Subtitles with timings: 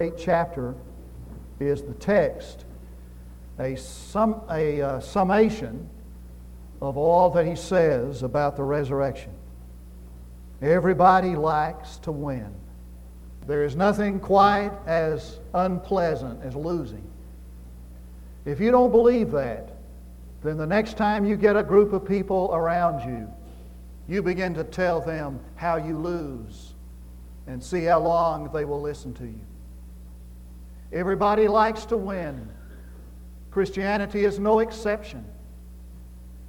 [0.00, 0.74] eighth chapter
[1.58, 2.64] is the text,
[3.58, 5.88] a, sum, a uh, summation
[6.82, 9.30] of all that he says about the resurrection.
[10.60, 12.52] Everybody likes to win.
[13.46, 17.04] There is nothing quite as unpleasant as losing.
[18.44, 19.76] If you don't believe that,
[20.42, 23.28] then the next time you get a group of people around you,
[24.08, 26.74] you begin to tell them how you lose
[27.46, 29.45] and see how long they will listen to you.
[30.96, 32.48] Everybody likes to win.
[33.50, 35.26] Christianity is no exception.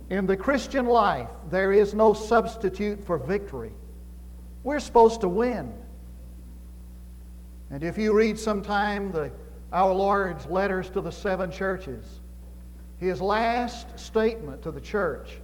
[0.10, 3.74] In the Christian life, there is no substitute for victory.
[4.64, 5.74] We're supposed to win.
[7.70, 9.32] And if you read sometime the,
[9.74, 12.06] our Lord's letters to the seven churches,
[13.00, 15.42] his last statement to the church,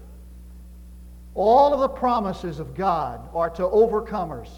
[1.36, 4.50] all of the promises of God are to overcomers.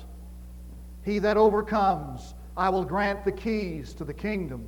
[1.03, 4.67] He that overcomes, I will grant the keys to the kingdom.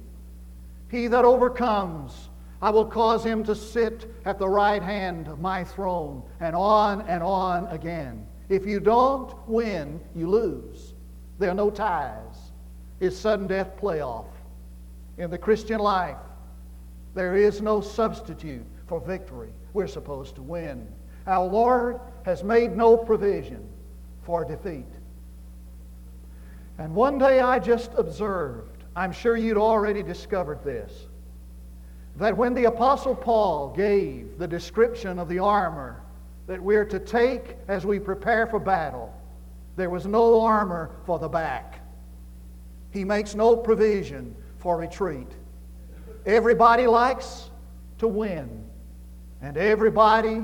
[0.90, 2.30] He that overcomes,
[2.62, 7.02] I will cause him to sit at the right hand of my throne, and on
[7.02, 8.26] and on again.
[8.50, 10.94] If you don't win, you lose.
[11.40, 12.52] There are no ties.
[13.00, 14.26] It's sudden death playoff.
[15.18, 16.18] In the Christian life,
[17.14, 19.54] there is no substitute for victory.
[19.74, 20.88] We're supposed to win.
[21.26, 23.68] Our Lord has made no provision
[24.24, 24.86] for defeat.
[26.78, 31.08] And one day I just observed, I'm sure you'd already discovered this,
[32.18, 36.02] that when the Apostle Paul gave the description of the armor
[36.48, 39.14] that we're to take as we prepare for battle,
[39.76, 41.82] there was no armor for the back.
[42.92, 45.32] He makes no provision for retreat.
[46.26, 47.50] Everybody likes
[48.00, 48.66] to win,
[49.42, 50.44] and everybody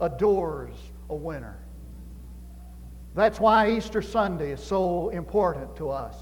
[0.00, 0.74] adores
[1.08, 1.58] a winner.
[3.16, 6.14] That's why Easter Sunday is so important to us.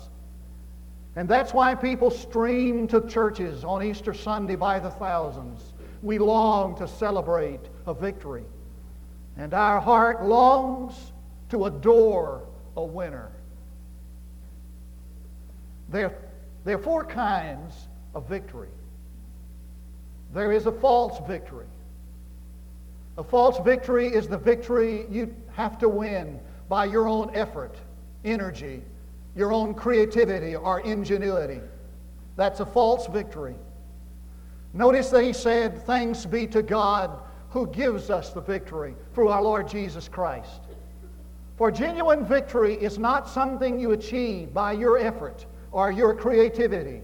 [1.17, 5.73] And that's why people stream to churches on Easter Sunday by the thousands.
[6.05, 8.45] We long to celebrate a victory.
[9.37, 10.95] And our heart longs
[11.51, 12.45] to adore
[12.77, 13.33] a winner.
[15.89, 16.17] There,
[16.65, 17.75] there are four kinds
[18.15, 18.71] of victory.
[20.33, 21.67] There is a false victory.
[23.19, 26.39] A false victory is the victory you have to win
[26.69, 27.77] by your own effort,
[28.25, 28.83] energy,
[29.37, 31.61] your own creativity or ingenuity.
[32.37, 33.55] That's a false victory.
[34.73, 37.19] Notice that he said, Thanks be to God
[37.51, 40.63] who gives us the victory through our Lord Jesus Christ.
[41.57, 47.01] For genuine victory is not something you achieve by your effort or your creativity.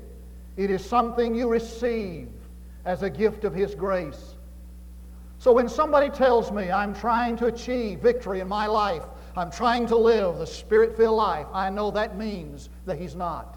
[0.56, 2.28] It is something you receive
[2.84, 4.34] as a gift of His grace.
[5.38, 9.04] So when somebody tells me I'm trying to achieve victory in my life,
[9.37, 13.57] I'm trying to live the spirit filled life, I know that means that he's not.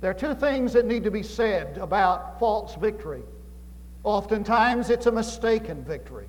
[0.00, 3.22] There are two things that need to be said about false victory.
[4.04, 6.26] Oftentimes, it's a mistaken victory.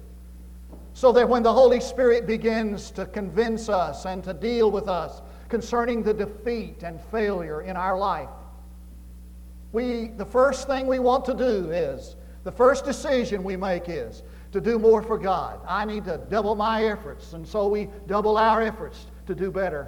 [0.94, 5.22] So that when the Holy Spirit begins to convince us and to deal with us
[5.48, 8.30] concerning the defeat and failure in our life,
[9.74, 14.24] we, the first thing we want to do is, the first decision we make is,
[14.52, 15.60] to do more for God.
[15.68, 19.88] I need to double my efforts, and so we double our efforts to do better.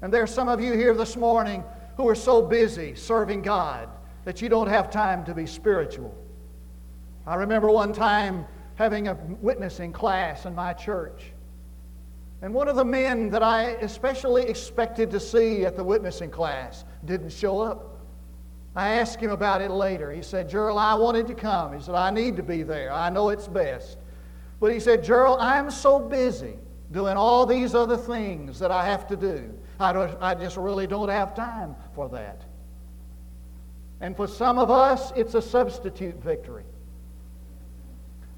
[0.00, 1.62] And there's some of you here this morning
[1.96, 3.88] who are so busy serving God
[4.24, 6.14] that you don't have time to be spiritual.
[7.26, 11.32] I remember one time having a witnessing class in my church.
[12.40, 16.84] And one of the men that I especially expected to see at the witnessing class
[17.04, 17.91] didn't show up.
[18.74, 20.10] I asked him about it later.
[20.10, 21.74] He said, Gerald, I wanted to come.
[21.74, 22.92] He said, I need to be there.
[22.92, 23.98] I know it's best.
[24.60, 26.56] But he said, Gerald, I'm so busy
[26.90, 29.52] doing all these other things that I have to do.
[29.78, 32.42] I, I just really don't have time for that.
[34.00, 36.64] And for some of us, it's a substitute victory.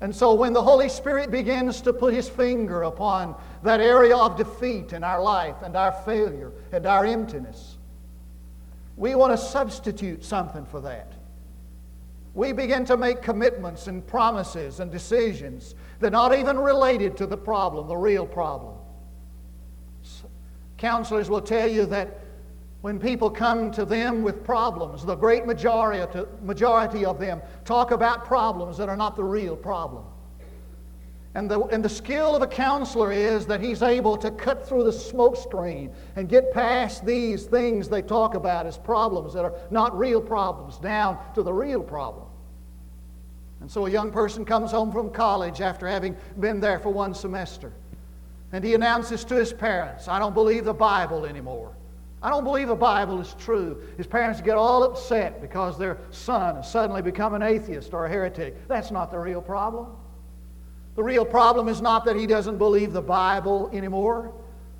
[0.00, 4.36] And so when the Holy Spirit begins to put his finger upon that area of
[4.36, 7.78] defeat in our life and our failure and our emptiness,
[8.96, 11.12] we want to substitute something for that.
[12.34, 17.26] We begin to make commitments and promises and decisions that are not even related to
[17.26, 18.74] the problem, the real problem.
[20.76, 22.20] Counselors will tell you that
[22.82, 28.76] when people come to them with problems, the great majority, of them talk about problems
[28.76, 30.04] that are not the real problem.
[31.36, 34.84] And the, and the skill of a counselor is that he's able to cut through
[34.84, 39.54] the smoke screen and get past these things they talk about as problems that are
[39.70, 42.26] not real problems down to the real problem.
[43.60, 47.14] And so a young person comes home from college after having been there for one
[47.14, 47.72] semester.
[48.52, 51.74] And he announces to his parents, I don't believe the Bible anymore.
[52.22, 53.82] I don't believe the Bible is true.
[53.96, 58.08] His parents get all upset because their son has suddenly become an atheist or a
[58.08, 58.68] heretic.
[58.68, 59.88] That's not the real problem.
[60.96, 64.32] The real problem is not that he doesn't believe the Bible anymore.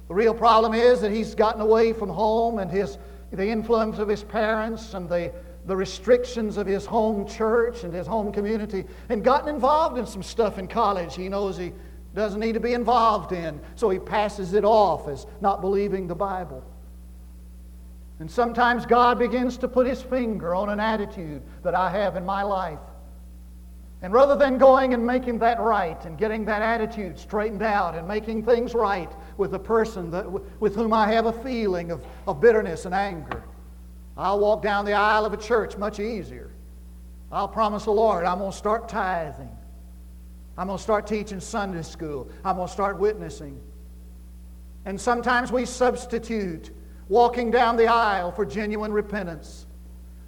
[0.09, 2.99] The real problem is that he's gotten away from home and his,
[3.33, 5.33] the influence of his parents and the,
[5.67, 10.23] the restrictions of his home church and his home community and gotten involved in some
[10.23, 11.73] stuff in college he knows he
[12.15, 13.61] doesn't need to be involved in.
[13.75, 16.63] So he passes it off as not believing the Bible.
[18.21, 22.25] And sometimes God begins to put his finger on an attitude that I have in
[22.25, 22.79] my life.
[24.05, 28.07] And rather than going and making that right and getting that attitude straightened out and
[28.07, 30.31] making things right with the person that,
[30.61, 33.43] with whom I have a feeling of, of bitterness and anger,
[34.19, 36.51] I'll walk down the aisle of a church much easier.
[37.33, 39.49] I'll promise the Lord I'm going to start tithing.
[40.59, 42.29] I'm going to start teaching Sunday school.
[42.45, 43.59] I'm going to start witnessing.
[44.85, 46.73] And sometimes we substitute
[47.09, 49.65] walking down the aisle for genuine repentance.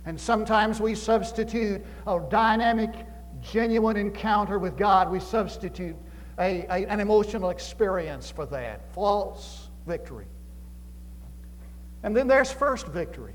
[0.06, 3.05] And sometimes we substitute a dynamic,
[3.40, 5.96] genuine encounter with God, we substitute
[6.38, 8.92] a, a, an emotional experience for that.
[8.92, 10.26] False victory.
[12.02, 13.34] And then there's first victory.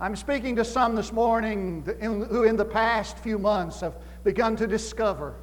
[0.00, 4.66] I'm speaking to some this morning who, in the past few months, have begun to
[4.66, 5.34] discover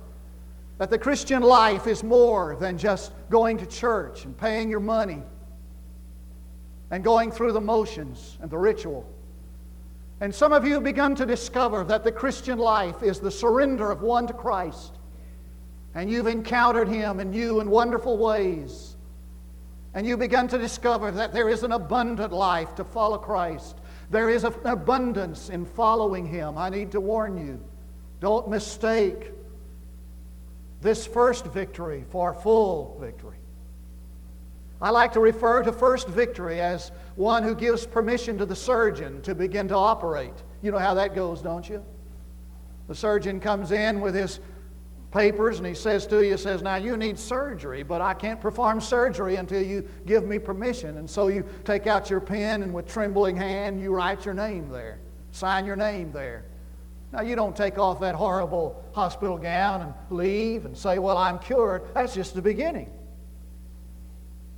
[0.77, 5.23] that the Christian life is more than just going to church and paying your money
[6.91, 9.09] and going through the motions and the ritual.
[10.21, 13.91] And some of you have begun to discover that the Christian life is the surrender
[13.91, 14.94] of one to Christ.
[15.94, 18.95] And you've encountered Him in new and wonderful ways.
[19.94, 23.77] And you've begun to discover that there is an abundant life to follow Christ.
[24.09, 26.57] There is an abundance in following Him.
[26.57, 27.63] I need to warn you
[28.21, 29.31] don't mistake
[30.81, 33.38] this first victory for full victory.
[34.81, 39.22] I like to refer to first victory as one who gives permission to the surgeon
[39.22, 40.33] to begin to operate.
[40.62, 41.83] You know how that goes, don't you?
[42.88, 44.39] The surgeon comes in with his
[45.12, 48.81] papers and he says to you, says, Now you need surgery, but I can't perform
[48.81, 50.98] surgery until you give me permission.
[50.98, 54.69] And so you take out your pen and with trembling hand you write your name
[54.69, 55.00] there,
[55.31, 56.45] sign your name there.
[57.13, 61.39] Now you don't take off that horrible hospital gown and leave and say, Well, I'm
[61.39, 61.83] cured.
[61.94, 62.92] That's just the beginning.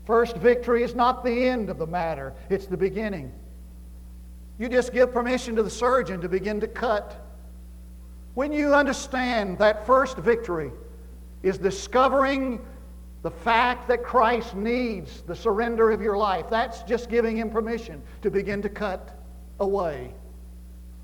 [0.08, 3.30] First victory is not the end of the matter, it's the beginning.
[4.58, 7.22] You just give permission to the surgeon to begin to cut.
[8.34, 10.72] When you understand that first victory
[11.44, 12.66] is discovering
[13.22, 18.02] the fact that Christ needs the surrender of your life, that's just giving him permission
[18.22, 19.22] to begin to cut
[19.60, 20.14] away.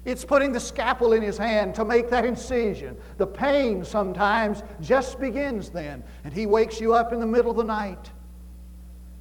[0.06, 2.96] It's putting the scalpel in his hand to make that incision.
[3.18, 7.58] The pain sometimes just begins then, and he wakes you up in the middle of
[7.58, 8.10] the night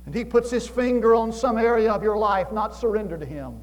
[0.06, 3.60] and He puts His finger on some area of your life not surrendered to Him.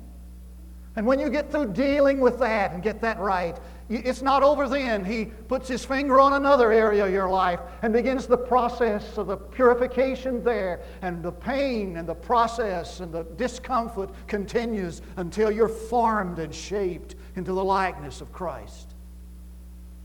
[0.96, 3.58] And when you get through dealing with that and get that right,
[3.90, 5.06] it's not over then.
[5.06, 9.28] He puts his finger on another area of your life and begins the process of
[9.28, 10.82] the purification there.
[11.02, 17.16] And the pain and the process and the discomfort continues until you're formed and shaped
[17.36, 18.96] into the likeness of Christ.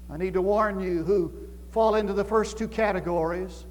[0.09, 1.33] I need to warn you who
[1.71, 3.67] fall into the first two categories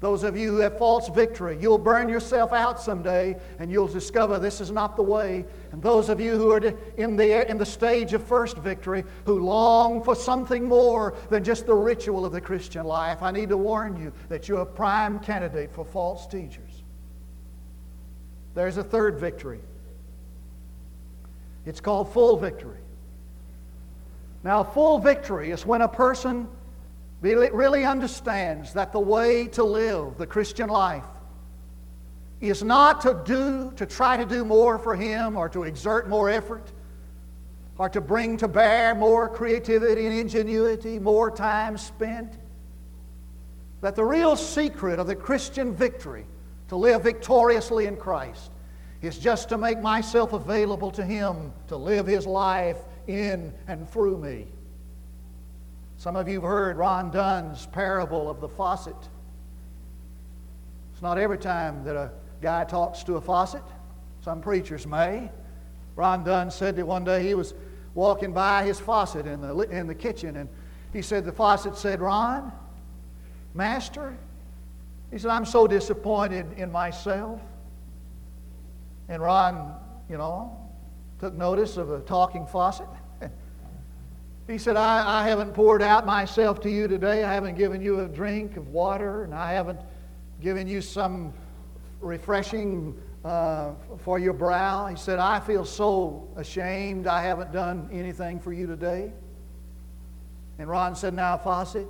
[0.00, 4.38] those of you who have false victory, you'll burn yourself out someday and you'll discover
[4.38, 5.46] this is not the way.
[5.72, 6.60] And those of you who are
[6.98, 11.64] in the, in the stage of first victory, who long for something more than just
[11.66, 15.20] the ritual of the Christian life, I need to warn you that you're a prime
[15.20, 16.82] candidate for false teachers.
[18.54, 19.60] There's a third victory.
[21.66, 22.78] It's called full victory.
[24.42, 26.46] Now, full victory is when a person
[27.32, 31.04] really understands that the way to live the Christian life
[32.40, 36.28] is not to do, to try to do more for Him or to exert more
[36.28, 36.70] effort
[37.78, 42.38] or to bring to bear more creativity and ingenuity, more time spent.
[43.80, 46.26] That the real secret of the Christian victory,
[46.68, 48.50] to live victoriously in Christ,
[49.02, 54.18] is just to make myself available to Him to live His life in and through
[54.18, 54.46] me.
[55.96, 58.96] Some of you have heard Ron Dunn's parable of the faucet.
[60.92, 62.10] It's not every time that a
[62.40, 63.62] guy talks to a faucet.
[64.22, 65.30] Some preachers may.
[65.96, 67.54] Ron Dunn said that one day he was
[67.94, 70.48] walking by his faucet in the, in the kitchen, and
[70.92, 72.52] he said, The faucet said, Ron,
[73.54, 74.16] Master,
[75.10, 77.40] he said, I'm so disappointed in myself.
[79.08, 79.74] And Ron,
[80.08, 80.58] you know,
[81.20, 82.88] took notice of a talking faucet.
[84.46, 87.24] He said, I, I haven't poured out myself to you today.
[87.24, 89.80] I haven't given you a drink of water, and I haven't
[90.42, 91.32] given you some
[92.00, 94.86] refreshing uh, for your brow.
[94.86, 99.12] He said, I feel so ashamed I haven't done anything for you today.
[100.58, 101.88] And Ron said, Now, Faucet,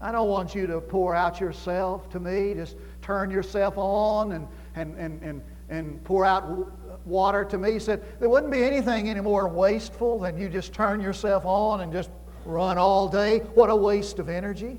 [0.00, 2.54] I don't want you to pour out yourself to me.
[2.54, 4.46] Just turn yourself on and,
[4.76, 6.70] and, and, and, and pour out
[7.08, 7.72] water to me.
[7.72, 11.80] He said, There wouldn't be anything any more wasteful than you just turn yourself on
[11.80, 12.10] and just
[12.44, 13.40] run all day.
[13.54, 14.78] What a waste of energy.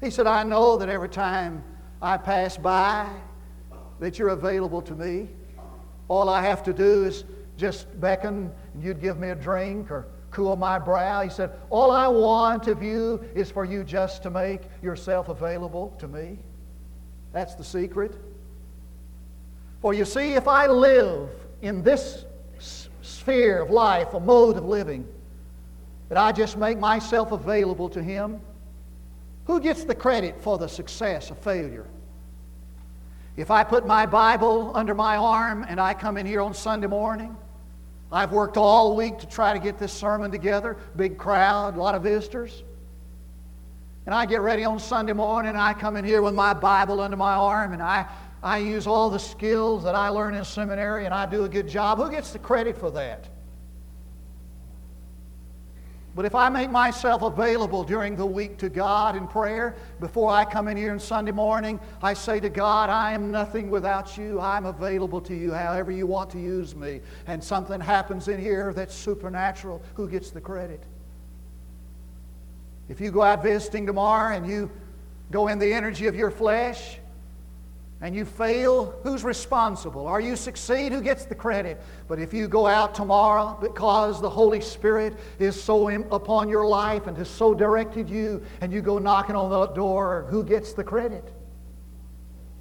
[0.00, 1.64] He said, I know that every time
[2.02, 3.08] I pass by,
[4.00, 5.28] that you're available to me.
[6.08, 7.24] All I have to do is
[7.56, 11.22] just beckon and you'd give me a drink or cool my brow.
[11.22, 15.94] He said, All I want of you is for you just to make yourself available
[16.00, 16.38] to me.
[17.32, 18.14] That's the secret.
[19.84, 21.28] For you see, if I live
[21.60, 22.24] in this
[23.02, 25.06] sphere of life, a mode of living,
[26.08, 28.40] that I just make myself available to Him,
[29.44, 31.86] who gets the credit for the success of failure?
[33.36, 36.86] If I put my Bible under my arm and I come in here on Sunday
[36.86, 37.36] morning,
[38.10, 41.94] I've worked all week to try to get this sermon together, big crowd, a lot
[41.94, 42.62] of visitors.
[44.06, 47.00] And I get ready on Sunday morning and I come in here with my Bible
[47.02, 48.06] under my arm and I,
[48.44, 51.66] I use all the skills that I learned in seminary and I do a good
[51.66, 51.96] job.
[51.98, 53.26] Who gets the credit for that?
[56.14, 60.44] But if I make myself available during the week to God in prayer, before I
[60.44, 64.38] come in here on Sunday morning, I say to God, I am nothing without you.
[64.38, 67.00] I'm available to you however you want to use me.
[67.26, 69.82] And something happens in here that's supernatural.
[69.94, 70.84] Who gets the credit?
[72.90, 74.70] If you go out visiting tomorrow and you
[75.30, 76.98] go in the energy of your flesh,
[78.04, 80.02] and you fail, who's responsible?
[80.02, 81.80] Or you succeed, who gets the credit?
[82.06, 87.06] But if you go out tomorrow because the Holy Spirit is so upon your life
[87.06, 90.84] and has so directed you, and you go knocking on the door, who gets the
[90.84, 91.32] credit?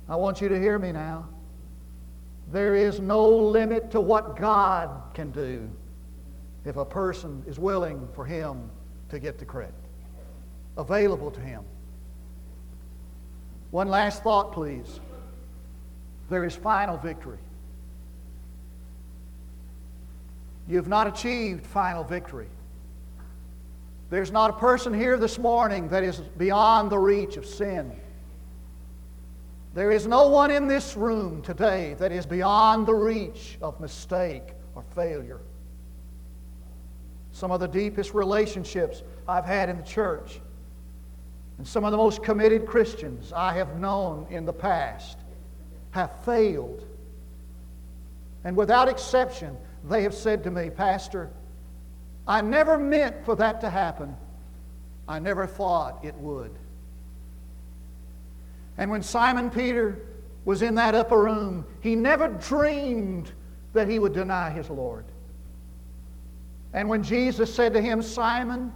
[0.08, 1.28] I want you to hear me now.
[2.54, 5.70] There is no limit to what God can do
[6.64, 8.70] if a person is willing for Him
[9.10, 9.76] to get the credit.
[10.78, 11.66] Available to Him.
[13.72, 15.02] One last thought, please
[16.34, 17.38] there is final victory.
[20.68, 22.48] You've not achieved final victory.
[24.10, 27.92] There's not a person here this morning that is beyond the reach of sin.
[29.76, 34.54] There is no one in this room today that is beyond the reach of mistake
[34.74, 35.40] or failure.
[37.32, 40.40] Some of the deepest relationships I've had in the church
[41.60, 45.18] and some of the most committed Christians I have known in the past
[45.94, 46.86] have failed.
[48.44, 49.56] And without exception,
[49.88, 51.30] they have said to me, Pastor,
[52.28, 54.16] I never meant for that to happen.
[55.08, 56.52] I never thought it would.
[58.78, 60.00] And when Simon Peter
[60.46, 63.32] was in that upper room, he never dreamed
[63.74, 65.06] that he would deny his Lord.
[66.74, 68.74] And when Jesus said to him, Simon,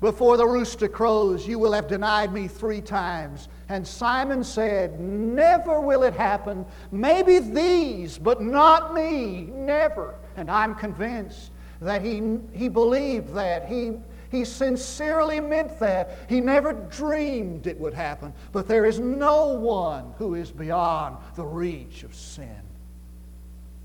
[0.00, 3.48] before the rooster crows, you will have denied me three times.
[3.68, 6.66] And Simon said, Never will it happen.
[6.92, 9.50] Maybe these, but not me.
[9.54, 10.14] Never.
[10.36, 11.50] And I'm convinced
[11.80, 13.66] that he, he believed that.
[13.66, 13.92] He,
[14.30, 16.18] he sincerely meant that.
[16.28, 18.34] He never dreamed it would happen.
[18.52, 22.62] But there is no one who is beyond the reach of sin,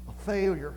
[0.10, 0.74] a failure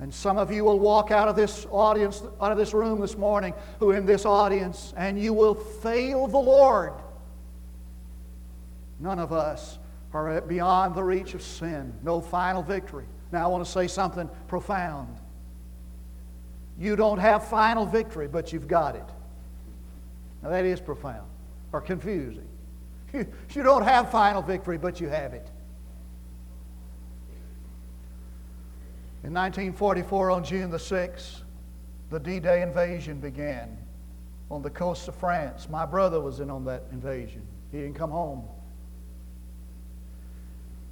[0.00, 3.16] and some of you will walk out of this audience, out of this room this
[3.16, 6.92] morning, who in this audience, and you will fail the Lord.
[8.98, 9.78] None of us
[10.12, 11.92] are beyond the reach of sin.
[12.02, 13.04] No final victory.
[13.32, 15.16] Now, I want to say something profound.
[16.78, 19.08] You don't have final victory, but you've got it.
[20.42, 21.28] Now, that is profound
[21.72, 22.48] or confusing.
[23.54, 25.48] You don't have final victory, but you have it.
[29.24, 31.40] In 1944, on June the 6th,
[32.10, 33.78] the D Day invasion began
[34.50, 35.66] on the coast of France.
[35.70, 37.40] My brother was in on that invasion.
[37.72, 38.44] He didn't come home.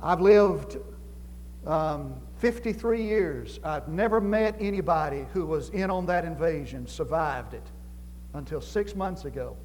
[0.03, 0.79] I've lived
[1.67, 3.61] um, 53 years.
[3.63, 7.67] I've never met anybody who was in on that invasion, survived it,
[8.33, 9.59] until six months ago.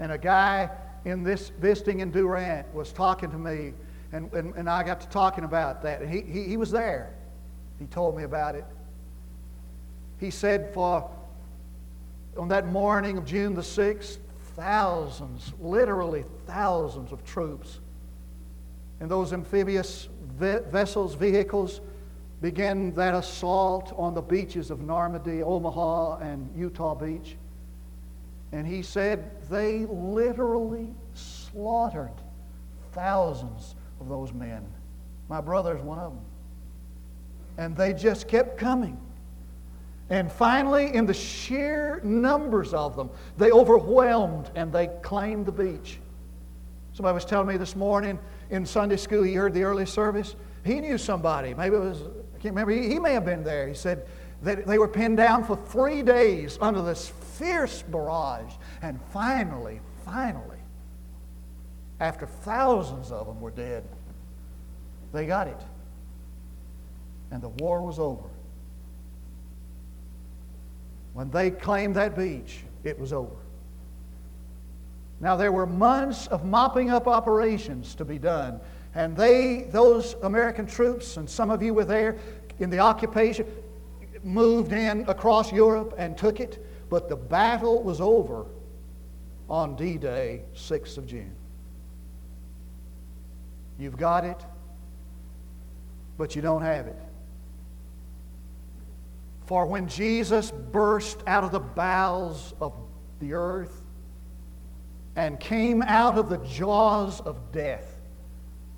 [0.00, 0.68] And a guy
[1.04, 3.72] in this visiting in Durant was talking to me,
[4.10, 6.08] and, and, and I got to talking about that.
[6.08, 7.14] He, he, he was there.
[7.80, 8.64] He told me about it.
[10.18, 11.10] He said for
[12.36, 14.18] on that morning of June the 6th,
[14.54, 17.80] thousands, literally thousands of troops
[19.00, 20.08] in those amphibious
[20.38, 21.80] vessels, vehicles,
[22.42, 27.36] began that assault on the beaches of Normandy, Omaha, and Utah Beach.
[28.52, 32.12] And he said they literally slaughtered
[32.92, 34.66] thousands of those men.
[35.28, 36.24] My brother is one of them.
[37.60, 38.98] And they just kept coming.
[40.08, 45.98] And finally, in the sheer numbers of them, they overwhelmed and they claimed the beach.
[46.94, 50.36] Somebody was telling me this morning in Sunday school, he heard the early service.
[50.64, 51.52] He knew somebody.
[51.52, 52.72] Maybe it was, I can't remember.
[52.72, 53.68] He, he may have been there.
[53.68, 54.06] He said
[54.42, 58.54] that they were pinned down for three days under this fierce barrage.
[58.80, 60.56] And finally, finally,
[62.00, 63.84] after thousands of them were dead,
[65.12, 65.60] they got it.
[67.30, 68.28] And the war was over.
[71.12, 73.36] When they claimed that beach, it was over.
[75.20, 78.60] Now, there were months of mopping up operations to be done.
[78.94, 82.16] And they, those American troops, and some of you were there
[82.58, 83.46] in the occupation,
[84.24, 86.64] moved in across Europe and took it.
[86.88, 88.46] But the battle was over
[89.48, 91.34] on D Day, 6th of June.
[93.78, 94.38] You've got it,
[96.18, 96.96] but you don't have it.
[99.50, 102.72] For when Jesus burst out of the bowels of
[103.18, 103.82] the earth
[105.16, 108.00] and came out of the jaws of death,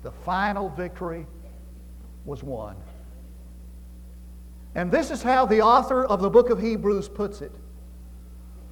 [0.01, 1.27] the final victory
[2.25, 2.75] was won.
[4.73, 7.53] And this is how the author of the book of Hebrews puts it.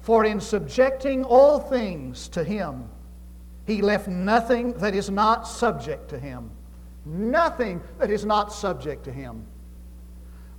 [0.00, 2.90] For in subjecting all things to him,
[3.64, 6.50] he left nothing that is not subject to him.
[7.04, 9.46] Nothing that is not subject to him.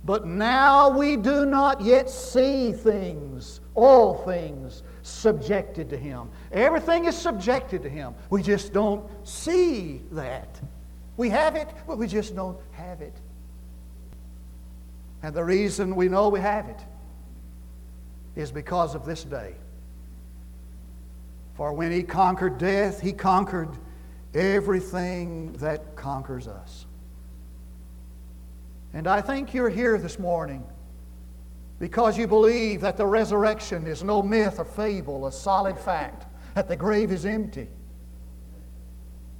[0.04, 6.28] But now we do not yet see things, all things subjected to him.
[6.52, 8.14] Everything is subjected to him.
[8.28, 10.60] We just don't see that.
[11.16, 13.14] We have it, but we just don't have it.
[15.22, 16.80] And the reason we know we have it
[18.36, 19.54] is because of this day.
[21.54, 23.70] For when he conquered death, he conquered
[24.34, 26.84] everything that conquers us.
[28.94, 30.64] And I think you're here this morning
[31.80, 36.68] because you believe that the resurrection is no myth or fable, a solid fact, that
[36.68, 37.68] the grave is empty.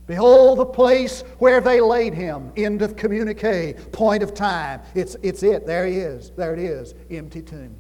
[0.09, 2.53] Behold the place where they laid him.
[2.57, 4.83] End of communique, point of time.
[4.95, 5.67] It's, it's it.
[5.67, 6.31] There he is.
[6.37, 6.95] There it is.
[7.09, 7.75] Empty tomb.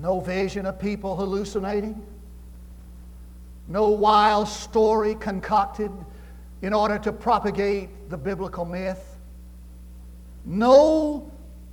[0.00, 2.00] No vision of people hallucinating.
[3.68, 5.90] No wild story concocted
[6.64, 9.18] in order to propagate the biblical myth.
[10.46, 11.30] No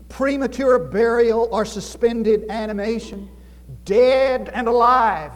[0.10, 3.30] premature burial or suspended animation.
[3.86, 5.32] Dead and alive.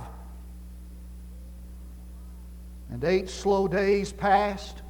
[2.92, 4.82] And eight slow days passed.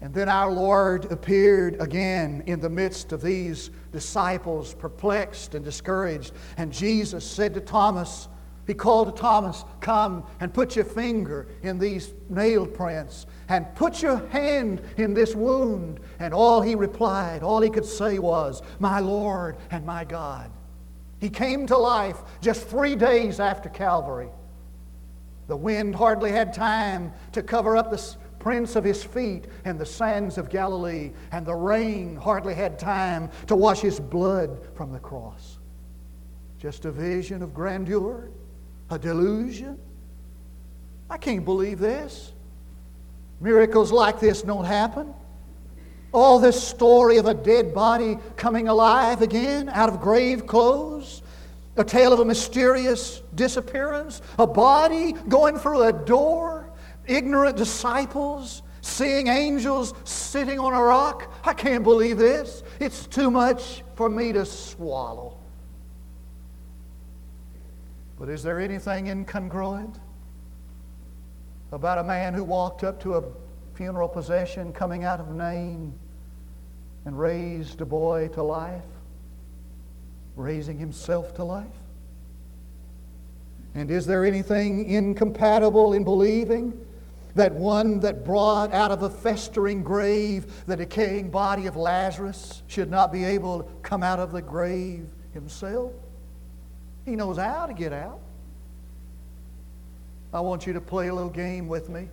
[0.00, 6.32] And then our Lord appeared again in the midst of these disciples, perplexed and discouraged.
[6.56, 8.26] And Jesus said to Thomas,
[8.68, 14.02] He called to Thomas, Come and put your finger in these nail prints and put
[14.02, 16.00] your hand in this wound.
[16.18, 20.50] And all he replied, all he could say was, My Lord and my God.
[21.18, 24.28] He came to life just three days after Calvary.
[25.46, 29.86] The wind hardly had time to cover up the prints of his feet in the
[29.86, 34.98] sands of Galilee, and the rain hardly had time to wash his blood from the
[34.98, 35.56] cross.
[36.58, 38.28] Just a vision of grandeur,
[38.90, 39.78] a delusion.
[41.10, 42.32] I can't believe this.
[43.40, 45.14] Miracles like this don't happen.
[46.12, 51.22] All this story of a dead body coming alive again out of grave clothes,
[51.76, 56.70] a tale of a mysterious disappearance, a body going through a door,
[57.06, 61.32] ignorant disciples seeing angels sitting on a rock.
[61.44, 62.62] I can't believe this.
[62.80, 65.37] It's too much for me to swallow.
[68.18, 69.94] But is there anything incongruent
[71.70, 73.22] about a man who walked up to a
[73.74, 75.92] funeral procession coming out of Nain
[77.04, 78.82] and raised a boy to life?
[80.34, 81.66] Raising himself to life?
[83.74, 86.72] And is there anything incompatible in believing
[87.36, 92.90] that one that brought out of a festering grave the decaying body of Lazarus should
[92.90, 95.92] not be able to come out of the grave himself?
[97.08, 98.20] He knows how to get out.
[100.32, 102.08] I want you to play a little game with me.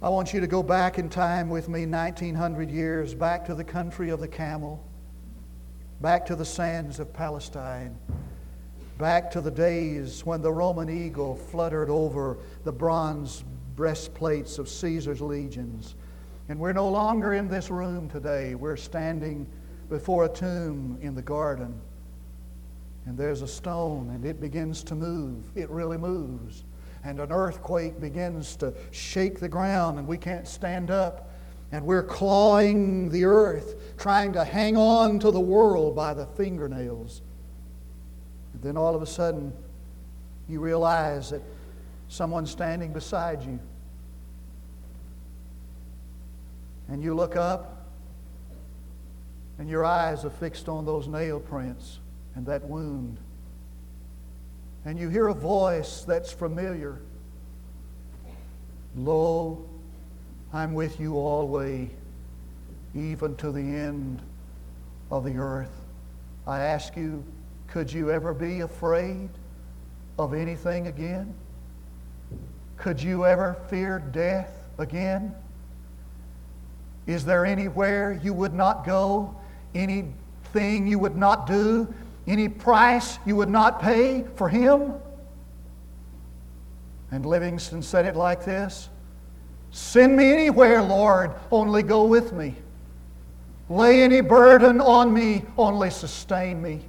[0.00, 3.64] I want you to go back in time with me 1900 years, back to the
[3.64, 4.82] country of the camel,
[6.00, 7.98] back to the sands of Palestine
[9.00, 13.42] back to the days when the Roman eagle fluttered over the bronze
[13.74, 15.94] breastplates of Caesar's legions.
[16.50, 18.54] And we're no longer in this room today.
[18.54, 19.46] We're standing
[19.88, 21.80] before a tomb in the garden.
[23.06, 25.44] And there's a stone, and it begins to move.
[25.54, 26.64] It really moves.
[27.02, 31.30] and an earthquake begins to shake the ground and we can't stand up.
[31.72, 37.22] And we're clawing the earth, trying to hang on to the world by the fingernails.
[38.52, 39.52] And then all of a sudden,
[40.48, 41.42] you realize that
[42.08, 43.60] someone's standing beside you.
[46.88, 47.86] And you look up,
[49.60, 52.00] and your eyes are fixed on those nail prints
[52.40, 53.18] and that wound.
[54.86, 56.98] And you hear a voice that's familiar.
[58.96, 59.62] Lo,
[60.50, 61.90] I'm with you always,
[62.94, 64.22] even to the end
[65.10, 65.84] of the earth.
[66.46, 67.22] I ask you,
[67.68, 69.28] could you ever be afraid
[70.18, 71.34] of anything again?
[72.78, 75.34] Could you ever fear death again?
[77.06, 79.36] Is there anywhere you would not go?
[79.74, 81.92] Anything you would not do?
[82.26, 84.94] Any price you would not pay for him?
[87.10, 88.88] And Livingstone said it like this
[89.70, 92.54] Send me anywhere, Lord, only go with me.
[93.68, 96.80] Lay any burden on me, only sustain me.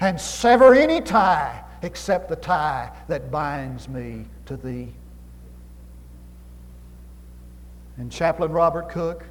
[0.00, 4.92] And sever any tie except the tie that binds me to thee.
[7.96, 9.24] And Chaplain Robert Cook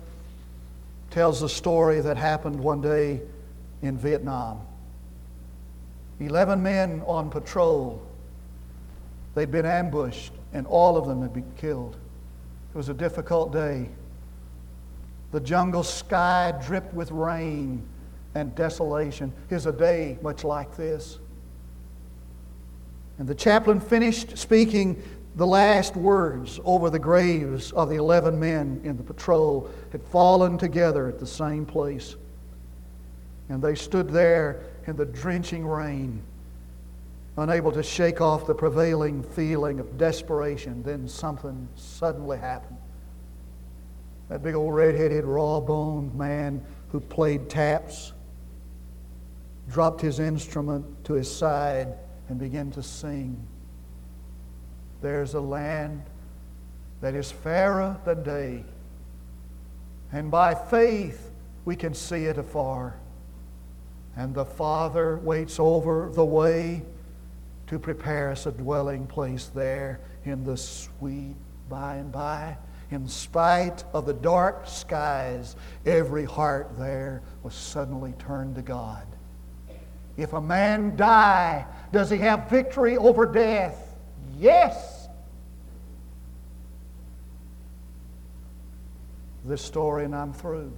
[1.10, 3.22] tells a story that happened one day
[3.82, 4.62] in Vietnam.
[6.26, 8.02] Eleven men on patrol.
[9.36, 11.98] They'd been ambushed, and all of them had been killed.
[12.74, 13.90] It was a difficult day.
[15.32, 17.84] The jungle sky dripped with rain
[18.36, 19.34] and desolation.
[19.50, 21.20] Here's a day much like this.
[23.18, 25.02] And the chaplain finished speaking
[25.36, 30.58] the last words over the graves of the 11 men in the patrol had fallen
[30.58, 32.16] together at the same place.
[33.50, 36.22] And they stood there in the drenching rain,
[37.38, 40.84] unable to shake off the prevailing feeling of desperation.
[40.84, 42.78] Then something suddenly happened.
[44.30, 48.14] That big old red-headed, raw-boned man who played taps
[49.70, 51.94] dropped his instrument to his side
[52.30, 53.38] and began to sing.
[55.02, 56.04] There's a land
[57.02, 58.64] that is fairer than day,
[60.12, 61.32] and by faith
[61.66, 62.96] we can see it afar.
[64.16, 66.84] And the Father waits over the way
[67.68, 71.36] to prepare us a dwelling place there in the sweet
[71.70, 72.58] by and by.
[72.92, 79.08] In spite of the dark skies, every heart there was suddenly turned to God.
[80.16, 83.96] If a man die, does he have victory over death?
[84.38, 85.04] Yes.
[89.46, 90.72] this story and I'm through.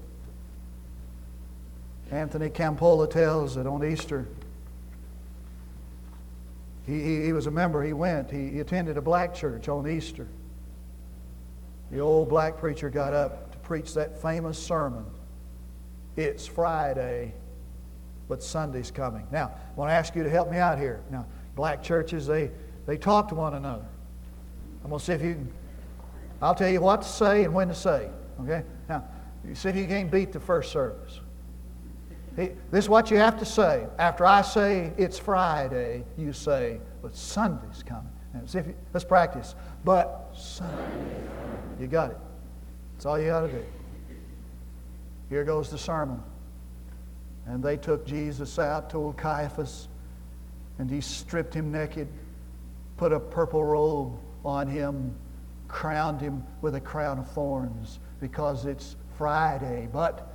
[2.11, 4.27] Anthony Campolo tells that on Easter,
[6.85, 9.87] he, he, he, was a member, he went, he, he attended a black church on
[9.87, 10.27] Easter.
[11.91, 15.05] The old black preacher got up to preach that famous sermon.
[16.15, 17.33] It's Friday,
[18.27, 19.27] but Sunday's coming.
[19.31, 21.01] Now, I want to ask you to help me out here.
[21.09, 22.51] Now, black churches, they,
[22.85, 23.85] they talk to one another.
[24.83, 25.51] I'm going to see if you can,
[26.41, 28.09] I'll tell you what to say and when to say.
[28.41, 28.63] Okay?
[28.87, 29.05] Now,
[29.47, 31.19] you see if you can't beat the first service.
[32.35, 33.87] This is what you have to say.
[33.97, 38.11] After I say it's Friday, you say, but Sunday's coming.
[38.43, 39.55] If you, let's practice.
[39.85, 41.15] But Sunday.
[41.79, 42.17] You got it.
[42.93, 43.63] That's all you got to do.
[45.29, 46.21] Here goes the sermon.
[47.45, 49.87] And they took Jesus out, told Caiaphas,
[50.79, 52.07] and he stripped him naked,
[52.97, 55.15] put a purple robe on him,
[55.67, 60.33] crowned him with a crown of thorns because it's Friday, but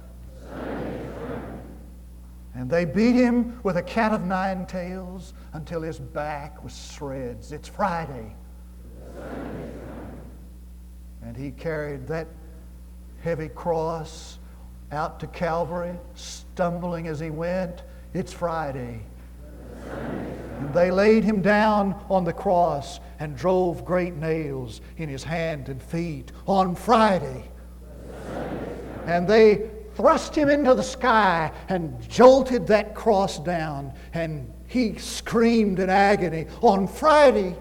[2.60, 7.52] and they beat him with a cat of nine tails until his back was shreds.
[7.52, 8.36] It's Friday.
[11.22, 12.28] And he carried that
[13.22, 14.38] heavy cross
[14.92, 17.82] out to Calvary, stumbling as he went.
[18.12, 19.00] It's Friday.
[20.58, 25.70] And they laid him down on the cross and drove great nails in his hand
[25.70, 27.50] and feet on Friday.
[29.06, 33.92] And they thrust him into the sky and jolted that cross down.
[34.14, 36.46] And he screamed in agony.
[36.62, 37.54] On Friday,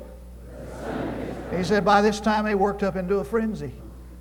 [1.56, 3.74] he said, by this time he worked up into a frenzy.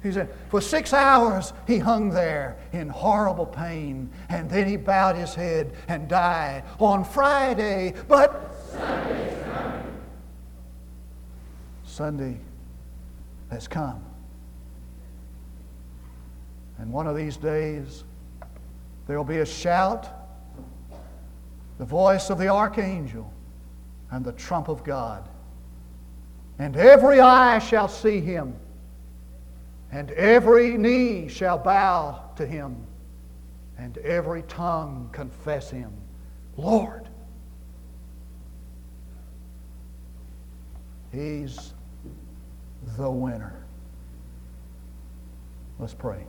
[0.02, 5.16] He said, for six hours he hung there in horrible pain, and then he bowed
[5.16, 7.94] his head and died on Friday.
[8.06, 8.50] But
[11.84, 12.38] Sunday
[13.50, 14.04] has come.
[16.78, 18.04] And one of these days,
[19.08, 20.06] there will be a shout,
[21.78, 23.32] the voice of the archangel,
[24.10, 25.28] and the trump of God.
[26.60, 28.54] and every eye shall see him,
[29.92, 32.76] and every knee shall bow to him,
[33.78, 35.92] and every tongue confess him,
[36.56, 37.08] Lord.
[41.12, 41.74] He's
[42.96, 43.64] the winner.
[45.78, 46.24] Let's pray.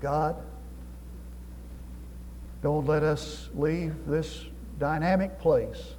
[0.00, 0.36] God,
[2.64, 4.46] don't let us leave this
[4.78, 5.96] dynamic place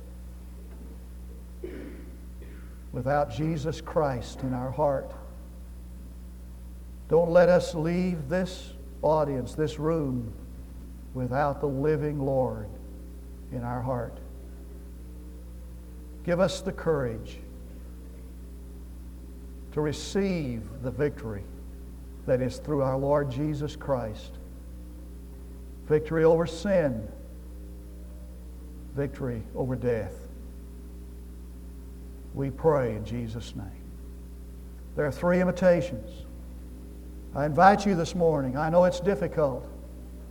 [2.92, 5.14] without Jesus Christ in our heart.
[7.08, 8.74] Don't let us leave this
[9.04, 10.34] audience, this room,
[11.14, 12.68] without the living Lord
[13.52, 14.18] in our heart.
[16.24, 17.38] Give us the courage
[19.74, 21.44] to receive the victory
[22.26, 24.40] that is through our Lord Jesus Christ.
[25.88, 27.08] Victory over sin,
[28.96, 30.14] victory over death.
[32.34, 33.84] We pray in Jesus' name.
[34.96, 36.10] There are three invitations.
[37.36, 38.58] I invite you this morning.
[38.58, 39.68] I know it's difficult.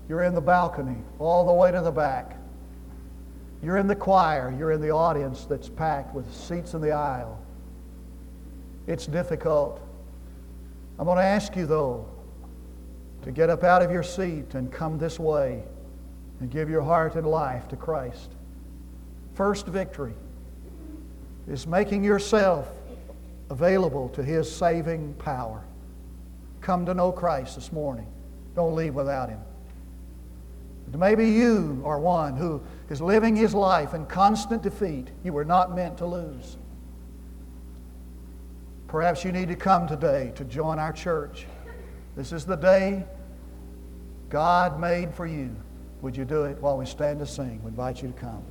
[0.08, 2.36] You're in the balcony, all the way to the back.
[3.62, 4.54] You're in the choir.
[4.58, 7.40] You're in the audience that's packed with seats in the aisle.
[8.86, 9.80] It's difficult.
[10.98, 12.06] I'm going to ask you, though,
[13.24, 15.62] to get up out of your seat and come this way
[16.40, 18.30] and give your heart and life to Christ.
[19.34, 20.14] First victory
[21.48, 22.70] is making yourself
[23.50, 25.64] available to His saving power.
[26.60, 28.06] Come to know Christ this morning.
[28.54, 29.40] Don't leave without Him.
[30.92, 35.08] Maybe you are one who is living his life in constant defeat.
[35.24, 36.56] You were not meant to lose.
[38.87, 41.46] Perhaps you need to come today to join our church.
[42.16, 43.05] This is the day
[44.29, 45.55] God made for you.
[46.03, 47.61] Would you do it while we stand to sing?
[47.62, 48.42] We invite you to come.